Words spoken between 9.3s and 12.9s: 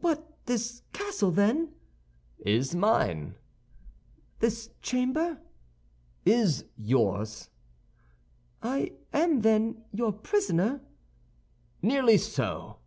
then, your prisoner?" "Nearly so."